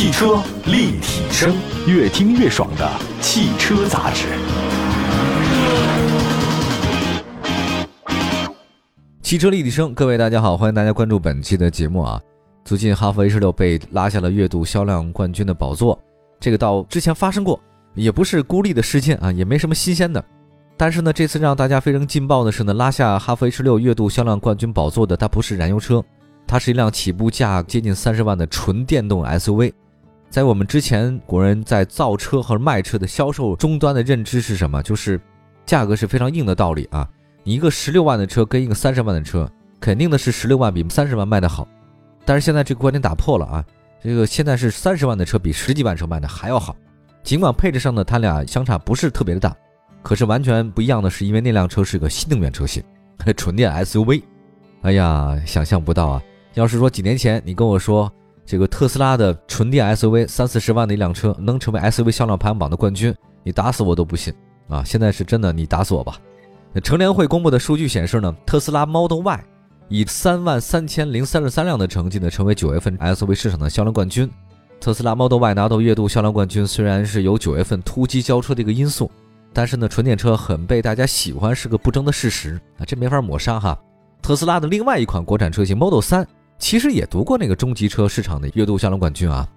[0.00, 1.54] 汽车立体声，
[1.86, 4.28] 越听越爽的汽车杂志。
[9.20, 12.18] 汽车立体声，各位大家好，欢迎大家关注本期的节目啊。
[12.64, 16.00] 最近哈弗 H 六被拉下了月度销量冠军的宝座，
[16.40, 17.60] 这个到之前发生过，
[17.92, 20.24] 也不是孤立的事件啊，也没什么新鲜的。
[20.78, 26.02] 但是呢，这次让大家非常劲爆的是呢，拉下哈弗 H 六月度销量冠军宝座的，它不是燃油车，
[26.46, 29.74] 它是一辆起步价接近三十万的纯电动 SUV。
[30.30, 34.80] 在我们之前国人在造车和卖车的销售终端的认知是什么？
[34.80, 35.20] 就是
[35.66, 37.06] 价格是非常硬的道理啊。
[37.42, 41.66] 你一个十六万的车跟一个三十万的车，肯定的是十六万比三十万卖的好。
[42.24, 43.64] 但是现在这个观点打破了啊，
[44.00, 46.76] 这个现在是三十万的车比十几万车卖的还要好。
[47.24, 49.56] 尽管配置上呢，它俩相差不是特别的大，
[50.00, 52.80] 可是完全不一样的是，因为那辆车是个新能源车型，
[53.36, 54.22] 纯电 SUV。
[54.82, 56.22] 哎呀，想象不到啊！
[56.54, 58.10] 要是说几年前你跟我说
[58.50, 64.34] 这个特斯拉的纯电 SUV 三四十万的一辆车能成为 SUV 销量排行榜的冠军，你打死我都不信
[64.68, 64.82] 啊！
[64.84, 66.16] 现在是真的，你打死我吧。
[66.72, 69.44] 那乘联会公布的数据显示呢，特斯拉 Model Y
[69.88, 74.28] 以三万三千零三十三辆的成绩呢，成为九月份 SUV 市场的销量冠军。
[74.80, 79.08] 特斯拉 Model Y 拿到月度销量冠军，虽然是有九月份突击交车的一个因素，
[79.52, 83.80] 但是呢，纯电车很被大家喜欢是个不争的事实啊，这没法抹杀哈。
[84.20, 86.26] 特斯拉的另外一款国产车型 Model 3，
[86.60, 89.48] 其实也读过那个中级车市场的月度销量冠军啊。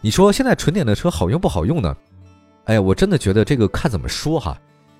[0.00, 1.96] 你说现在纯电的车好用不好用呢？
[2.66, 4.56] 哎，我真的觉得这个看怎么说哈。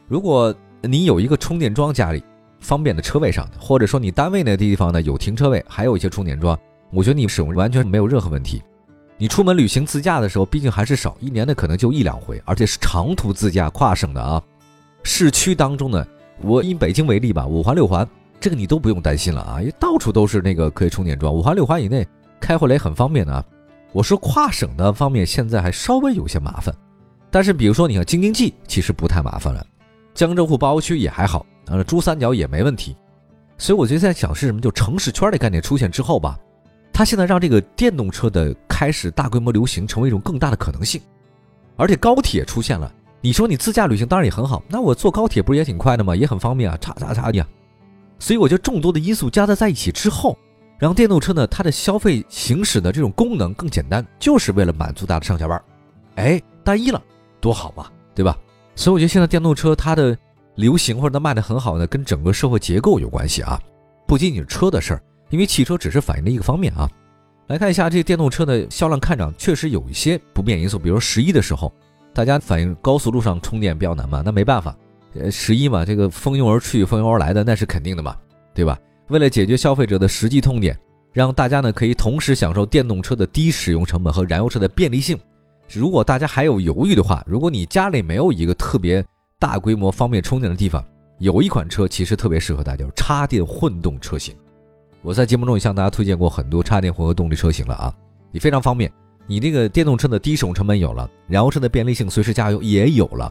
[0.09, 2.25] 如果你有一个充电桩，家里
[2.59, 6.59] 方便的车位上，或者说你单位那地方呢有停车位，还有一些充电桩，
[6.91, 8.63] 我觉得你使用完全没有任何问题。
[9.19, 14.43] 你出门旅行自驾的时候，毕竟还是少，一年的可能就一两回，而且是长途自驾跨省的啊。
[15.05, 16.05] 市区当中呢，
[16.41, 18.09] 我以北京为例吧，五环六环
[18.43, 22.05] 这个你都不用担心了啊，因为到处都是那个可以充电桩，五环六环以内
[22.41, 23.45] 开回来很方便的啊。
[23.93, 26.75] 我说跨省的方面现在还稍微有些麻烦，
[27.31, 29.65] 但是比如说你看京津冀其实不太麻烦了。
[30.13, 32.97] 江浙沪包区也还好，呃，珠三角也没问题，
[33.59, 36.37] 所以我觉得在想是什么，就城市圈的概念出现之后吧，
[36.93, 41.01] 它现在让这个电动车的开始大规模流行成为一种更大的可能性，
[41.77, 46.17] 而且高铁出现了，你说你自驾旅行当然也很好，那我坐高铁不是也挺快的吗？
[46.17, 47.47] 也很方便啊，叉叉叉的，
[48.23, 50.39] 所以我觉得众多的因素加在在一起之后，
[50.79, 55.61] 让电动车呢它的消费行驶的这种功能更简单，就是为了满足大家上下班，
[56.15, 57.03] 哎，单一了，
[57.41, 58.39] 多好嘛，对吧？
[58.77, 60.17] 所以我觉得现在电动车它的
[60.55, 63.61] 流行或者它卖的很好呢，跟整个社会结构有关系啊，
[64.07, 66.89] 不仅仅是车的事儿，因为汽车只是反映的一个方面啊。
[67.49, 71.75] 来看一下这个电动车的销量看涨，确实有一些不便因素，比如十一的时候，
[72.15, 74.77] 大家反映高速路上充电比较难嘛，那没办法，
[75.15, 78.17] 呃，十一嘛，这个蜂拥而去、蜂拥而来的那是肯定的嘛，
[78.55, 78.79] 对吧？
[79.09, 80.79] 为了解决消费者的实际痛点，
[81.13, 85.19] 让大家呢可以同时享受电动车的低使用成本和燃油车的便利性。
[85.71, 89.05] 如果大家还有犹豫的话，如果你家里没有一个特别
[89.39, 90.83] 大规模方便充电的地方，
[91.19, 94.35] 有一款车其实特别适合大家，插电混动车型。
[95.03, 97.95] 我在节目中也向大家推荐过很多插电混合动力车型了啊，
[98.33, 98.91] 也非常方便。
[99.27, 103.31] 你这个电动车的低使用成本有了，燃油车的便利性随时加油也有了。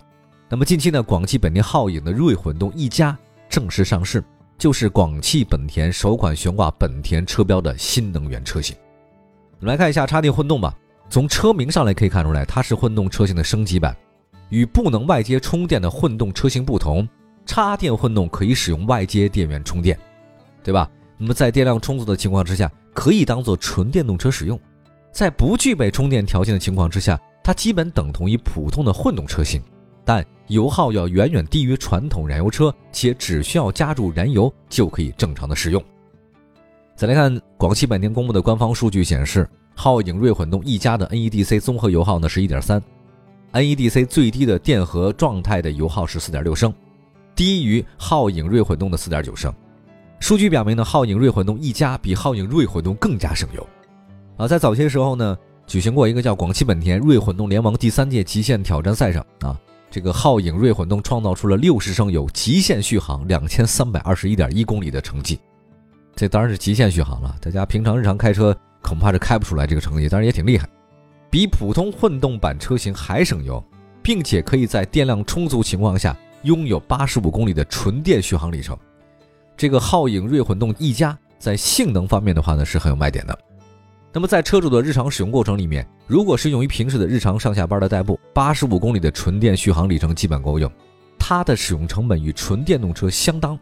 [0.52, 3.18] 那么近期呢，广汽本田皓影的锐混动一加
[3.48, 4.22] 正式上市，
[4.58, 8.76] 就是广汽本田首款悬挂本田车标的新能源车型。
[9.62, 10.78] 我们来看一下插电混动吧。
[11.10, 13.96] 从车名上来可以看出来，它是混动车型的升级版。
[14.50, 17.08] 与不能外接充电的混动车型不同，
[17.46, 19.98] 插电混动可以使用外接电源充电，
[20.62, 20.92] 对吧？
[21.18, 24.60] 那么在电量充足的情况之下，可以当做纯电动车使用。
[25.14, 29.62] 在不具备充电条件的情况之下，它基本等同于普通的混动车型，
[30.06, 35.84] 但油耗要远远低于传统燃油车，且只需要加注燃油就可以正常的使用。
[36.96, 39.48] 再来看广汽本田公布的官方数据显示。
[39.74, 46.74] 皓影锐混动 E+ 的 NEDC 综合油耗呢是 1.3，NEDC 最低的电荷状态的油耗是4.6升，
[47.34, 49.52] 低于皓影锐混动的4.9升。
[50.20, 53.66] 数据表明呢，皓影锐混动 E+ 比皓影锐混动更加省油。
[54.38, 59.58] 啊，在早些时候呢，举行过一个叫广汽本田锐混动联盟第三届极限挑战赛上啊，
[59.92, 65.38] 这个皓影锐混动创造出了60升油极限续航2321.1公里的成绩。
[66.16, 68.58] 这当然是极限续航了，大家平常日常开车。
[68.84, 70.68] 恐怕是开不出来这个成绩，但是也挺厉害，
[71.30, 73.64] 比普通混动版车型还省油，
[74.02, 78.76] 并且可以在电量充足情况下拥有八十五公里的纯电续航里程。
[79.56, 80.96] 这个皓影锐混动 E+
[81.38, 83.38] 在性能方面的话呢是很有卖点的。
[84.14, 90.70] 那么在车主的日常使用过程里面，如果是用于平时的日常上下班的代步，八十五公里的纯电续航里程基本够用。
[91.18, 93.58] 它的使用成本与纯电动车相当。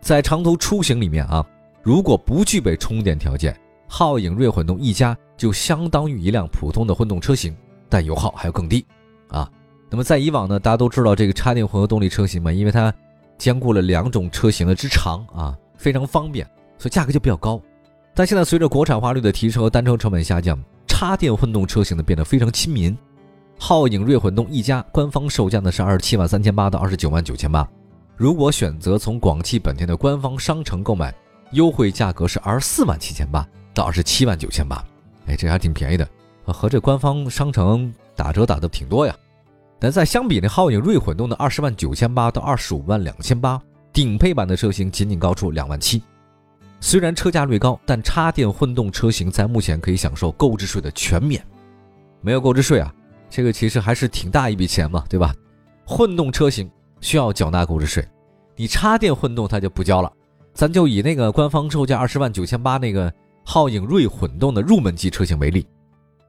[0.00, 1.44] 在长途出行里面啊，
[1.82, 3.58] 如果不具备充电条件，
[3.88, 7.56] 皓影锐混动一加就相当于一辆普通的混动车型，
[7.88, 8.84] 但油耗还要更低
[9.28, 9.50] 啊。
[9.88, 12.92] 那么在以往呢，大家都知道这个插电混合动力车型嘛，因为它
[13.38, 16.44] 兼顾了两种车型的之长啊，非常方便，
[16.76, 17.58] 所以价格就比较高。
[18.16, 22.96] 但现在随着国产化率的提升和单车成本下降，插电混动车型呢变得非常亲民。
[23.58, 27.68] 皓影锐混动一加官方售价呢是二十七万三千八到二十九万九千八，
[28.16, 31.14] 如果选择从广汽本田的官方商城购买，
[31.50, 34.82] 优惠价格是二十四万七千八到二十七万九千八，
[35.26, 36.08] 哎，这还挺便宜的，
[36.46, 39.14] 和这官方商城打折打的挺多呀。
[39.78, 43.60] 但再相比呢，皓影锐混动的二十万九千八到二十五万两千八，
[43.92, 46.02] 顶配版的车型仅仅高出两万七。
[46.88, 51.44] 虽然车价略高，但插电混动车型在目前可以享受购置税的全免。
[52.20, 52.94] 没有购置税啊，
[53.28, 55.34] 这个其实还是挺大一笔钱嘛，对吧？
[55.84, 58.06] 混动车型需要缴纳购置税，
[58.54, 60.12] 你插电混动它就不交了。
[60.54, 63.12] 咱就以那个官方售价二十万九千八那个
[63.44, 65.66] 皓影锐混动的入门级车型为例，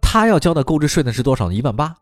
[0.01, 1.53] 它要交的购置税呢是多少呢？
[1.53, 1.95] 一万八。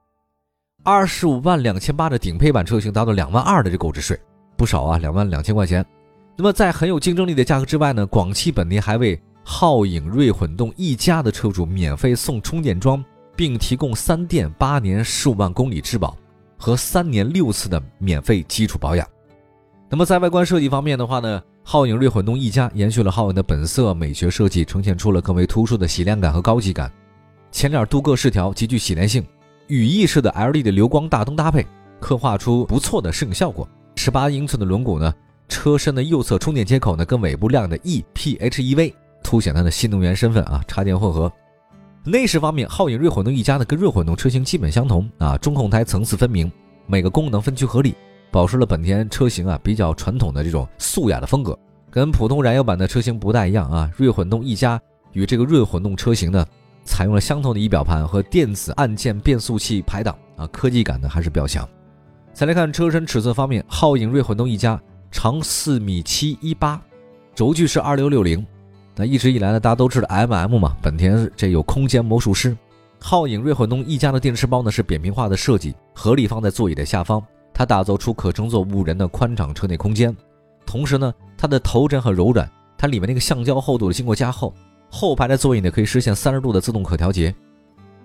[0.82, 4.18] 二十五万两千八的顶配版车型达到两万二的这购置税，
[4.56, 5.86] 不少啊，两万两千块钱。
[6.38, 13.04] 那么在很有竞争力的价格之外呢，广汽本田还为皓影锐混动一加的车主免费送充电桩，
[13.36, 16.16] 并提供三电八年十五万公里质保
[16.58, 19.08] 和三年六次的免费基础保养。
[19.90, 26.92] 那么在外观设计方面的话呢，皓影锐混动一加延续了皓影的本色美学设计，呈现出了更为突出的洗练感和高级感。
[27.50, 29.26] 前脸镀铬饰条极具洗练性，
[29.68, 31.66] 羽翼式的 LED 的流光大灯搭配，
[32.02, 33.66] 刻画出不错的摄影效果。
[33.96, 35.14] 十八英寸的轮毂呢？
[35.48, 38.94] 车身的右侧充电接口呢，跟尾部亮的 ePHEV
[39.24, 41.32] 凸显它的新能源身份啊，插电混合。
[42.04, 46.52] 内饰方面，皓影锐混动一加呢跟锐混动车型基本相同啊，中控台层次分明，
[46.86, 47.96] 每个功能分区合理，
[48.30, 51.58] 保持了本田车型啊比较传统的这种素雅的风格，
[51.90, 53.90] 跟普通燃油版的车型不大一样啊。
[53.98, 54.80] 锐混动一加
[55.14, 56.46] 与这个锐混动车型呢，
[56.84, 61.68] 采用了相同的仪表盘和电子按键变速器排档啊，科技感呢还是比较强。
[62.34, 64.80] 再来看车身尺寸方面，皓影锐混动一加。
[65.12, 66.82] 长四米七一八，
[67.34, 68.46] 轴距是二六六零。
[68.96, 72.56] 那一直以来呢，大家都知道 M M 嘛，本田这有空间魔术师。
[73.02, 77.22] 皓影锐混动一家的电池包呢是扁平化的设计，合理放在座椅的下方，
[77.54, 80.16] 它打造出可乘坐五人的宽敞车内空间。
[80.66, 84.54] 同时呢，它的头枕很柔软，它里面那个橡胶厚度经过加厚，
[84.90, 87.36] 后排的座椅呢可以实现三十度的自动可调节。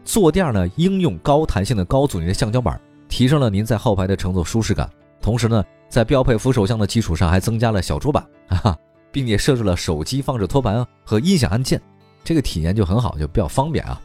[0.05, 4.91] 坐垫呢应用高弹性的高阻尼的橡胶板，提升了您在后排的乘坐舒适感。
[5.20, 5.64] 同时呢。
[5.90, 8.78] 在标配扶手箱的基础上，还增加了小桌板，哈，
[9.11, 11.82] 并且设置了手机放置托盘和音响按键，
[12.22, 14.00] 这个体验就很好，就比较方便啊。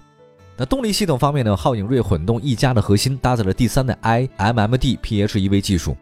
[0.58, 5.96] 那动力系统方面呢，皓影锐混动 E 加的核心搭载了第三代 iMMD PHEV 技术，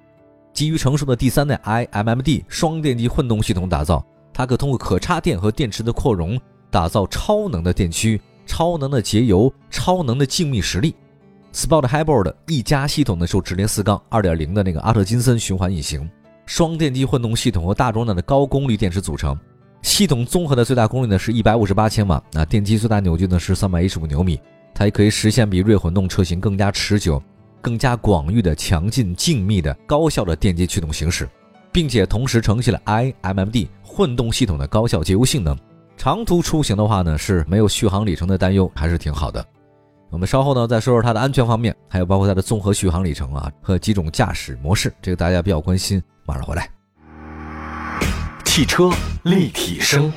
[0.53, 4.01] 基于成熟的第三代 iMMD 双电机混动系统打造，
[4.31, 6.39] 它可通过可插电和电池的扩容，
[6.71, 10.95] 打造超能的电驱、超能的节油、超能的静谧实力。
[11.53, 16.09] Sport Hybrid 一加系统呢，就直连四缸二点零的那个阿特金森循环引擎，
[16.47, 19.37] 双电机混动系统和大容量的高功率电池组成。
[19.83, 24.39] 系统综合的最大功率呢是一百五十八千瓦，那电机最大扭矩呢是三百一十五牛米。
[24.73, 27.21] 它也可以实现比锐混动车型更加持久、
[27.61, 31.29] 更加广域的强劲、静谧的高效的电机驱动行驶，
[31.71, 35.55] 并且同时承袭了 iMMD 混动系统的高效节油性能。
[35.95, 39.45] 长途出行的话呢，是没有续航里程的担忧，还是挺好的。
[40.13, 45.99] 我们稍后呢再说说它的安全方面，还有包括它的综合续航里程啊和几种驾驶模式，这个大家比较关心。
[46.23, 46.69] 马上回来，
[48.45, 48.91] 汽车
[49.23, 50.13] 立体声，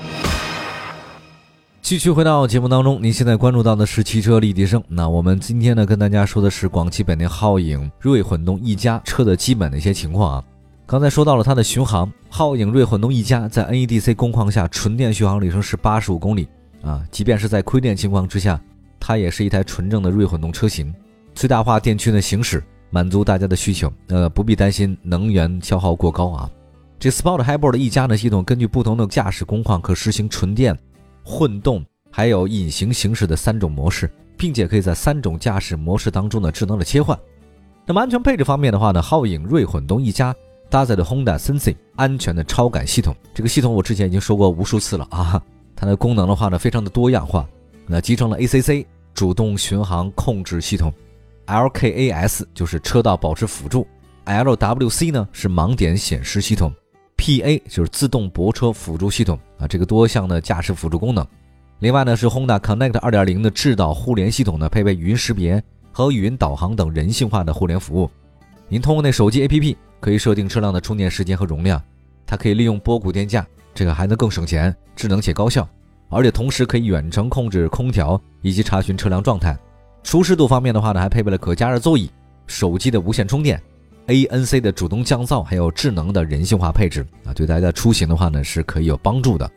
[1.81, 3.03] 继续回到节目当中。
[3.03, 4.85] 您现在关注到的是汽车立体声。
[4.87, 10.45] 那我们今天呢跟大家说的是广汽本田皓影锐混动一加车的基本的一些情况啊。
[10.85, 16.47] 刚才说到了它的巡航，皓影锐混动一加在 NEDC 工况下纯电续航里程是八十五公里
[16.83, 18.61] 啊，即便是在亏电情况之下。
[18.99, 20.95] 它也是一台纯正的锐混动车型，
[21.35, 26.51] 最大化电驱的行驶满足大家的需求，呃，不必担心能源消耗过高啊。
[26.99, 30.77] 这 Sport Hybrid 的 E 加呢系统，根据不同的驾驶工况，可实行纯电、
[31.23, 37.19] 混动还有隐形行驶的三种模式，并且可以在三种驾驶模式当中呢智能的切换。
[37.85, 40.35] 那么安全配置方面的话呢，皓影锐混动一加
[40.71, 45.41] 搭载的 Honda Sensi 安全的超感系统，这个系统我之前已经说过无数次了啊，
[45.77, 47.47] 它的功能的话呢非常的多样化。
[47.87, 50.93] 那集成了 ACC 主动巡航控制系统
[51.47, 53.87] ，LKAS 就是车道保持辅助
[54.25, 56.75] ，LWC 呢是盲点显示系统
[57.17, 61.27] ，PA 就是自动泊车辅助系统啊，这个多项的驾驶辅助功能。
[61.79, 65.63] 另外呢是 Honda Connect 2.0的智导互联系统呢，配备语音识别
[65.93, 68.11] 和语音导航等人性化的互联服务。
[68.69, 71.81] 您通过那手机 APP 可以设定车辆的充电时间和容量，
[72.27, 75.69] 它可以利用波谷电价，这个还能更省钱，智能且高效。
[76.09, 79.57] 而且同时可以远程控制空调以及查询车辆状态。
[80.03, 82.11] 舒适度方面的话呢，还配备了可加热座椅、
[82.47, 83.61] 手机的无线充电、
[84.07, 89.51] ANC 的主动降噪，还有智能的人性化配置啊，对大家出行的话呢是可以有帮助的。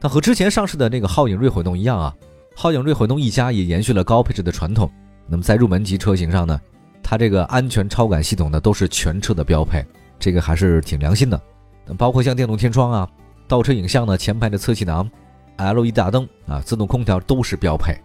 [0.00, 2.14] 那和之前上市的那个皓影锐混动一样啊，
[2.54, 4.90] 皓影锐混动一家也延续了高配置的传统。
[5.26, 6.60] 那么在入门级车型上呢，
[7.02, 9.82] 它这个安全超感系统呢都是全车的标配，
[10.18, 11.40] 这个还是挺良心的。
[11.86, 13.08] 那包括像电动天窗啊、
[13.48, 15.10] 倒车影像呢、前排的侧气囊、
[15.58, 17.96] LED 大灯啊、自动空调都是标配。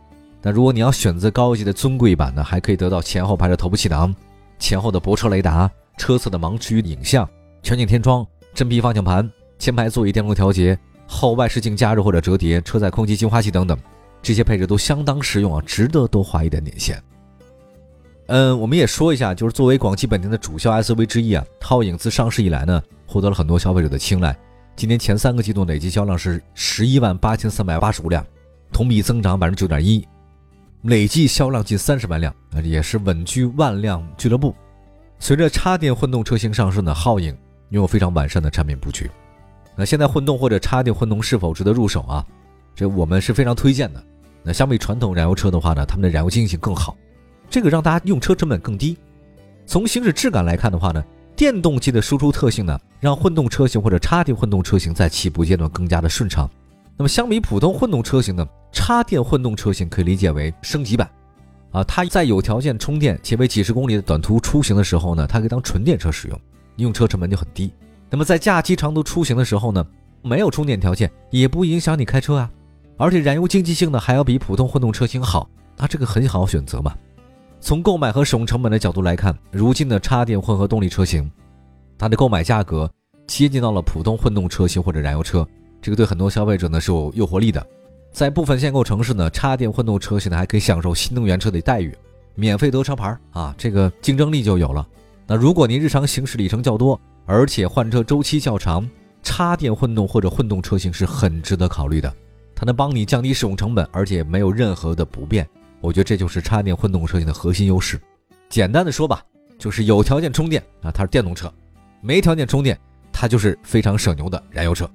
[0.42, 4.14] 那如果你要选择高级的尊贵版呢，还可以得到前后排的头部气囊、
[4.58, 7.28] 前后的泊车雷达、车侧的盲区影像、
[7.62, 9.30] 全景天窗、真皮方向盘、
[9.60, 13.78] 前排座椅电动调节、后外视镜加热或者折叠、车载空气净化器等等，
[14.22, 16.98] 这些配置都相当实用啊，值得多花一点点钱。
[18.28, 24.36] 嗯，我们也说一下，就是作为广汽本田的主销 SUV 之一啊，皓影自上市以来呢，获得了很多消费者的青睐。
[24.82, 28.26] 今年前三个季度累计销量是十一万八千三百八十五辆，
[28.74, 30.04] 同比增长百分之九点一。
[30.86, 34.56] 累计销量近三十万辆，啊，也是稳居万辆俱乐部。
[35.20, 37.28] 随着插电混动车型上市呢，皓影
[37.70, 39.08] 拥有非常完善的产品布局。
[39.76, 42.26] 那现在混动或者插电混动是否值得入手啊？
[42.74, 44.04] 这我们是非常推荐的。
[44.42, 46.98] 那相比传统燃油车的话呢，他们的燃油经济性更好，
[47.52, 48.98] 这个让大家用车成本更低。
[49.68, 51.06] 从行驶质感来看的话呢，
[51.42, 56.48] 电动机的输出特性呢，让混动车型或者插电混动车型在起步阶段更加的顺畅。
[56.96, 61.10] 那么相比普通混动车型呢，插电混动车型可以理解为升级版，
[61.72, 66.40] 啊，它在有条件充电且为几十公里的短途出行的时候呢，它可以当纯电车使用，
[66.76, 67.74] 用车成本就很低。
[68.12, 69.84] 那么在假期长途出行的时候呢，
[70.22, 72.52] 没有充电条件也不影响你开车啊，
[72.98, 76.94] 而且燃油经济性呢还要比普通混动车型好，那这个很好选择嘛。
[77.64, 81.32] 从购买和使用成本的角度来看，如今的插电混合动力车型，
[81.96, 82.92] 它的购买价格
[83.28, 85.48] 接近到了普通混动车型或者燃油车。
[85.80, 87.66] 这个对很多消费者呢是有诱惑力的，
[88.12, 91.96] 在部分限购城市呢，插电混动车型呢还可以享受新能源车的待遇，
[92.34, 94.86] 免费得车牌啊，这个竞争力就有了。
[95.28, 98.90] 那如果您日常行驶里程较多，而且换车周期较长，
[99.22, 102.12] 插电混动或者混动车型是很值得考虑的，
[102.56, 105.48] 它能帮你降低使用成本，而且没有任何的不便。
[105.82, 108.00] 我觉得这就是插电混动车型的核心优势。
[108.48, 109.24] 简单的说吧，
[109.58, 111.50] 就是有条件充电啊，它是电动车；
[112.02, 112.80] 没条件充电，
[113.12, 114.90] 它就是非常省油的燃油车。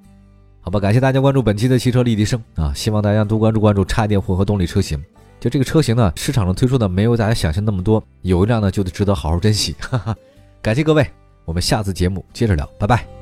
[0.61, 2.73] 好吧，感谢大家关注本期的汽车立体声啊！
[2.73, 5.01] 希望大家多关注关注插电混合动力车型。
[5.39, 9.75] 就这个车型呢，市场上推出的没有大家想象那么多，有一辆呢就得值得好好珍惜。
[9.79, 10.15] 哈哈，
[10.61, 11.09] 感谢各位，
[11.45, 13.16] 我们下次节目接着聊，拜拜。